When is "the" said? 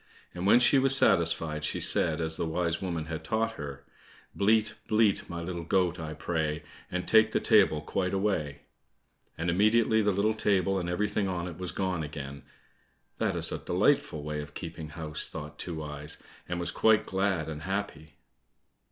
2.35-2.47, 7.33-7.39, 10.01-10.09